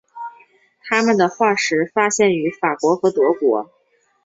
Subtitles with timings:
[0.89, 3.71] 它们的化石发现于法国和德国。